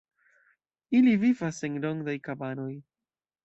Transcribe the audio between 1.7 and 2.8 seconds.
rondaj kabanoj.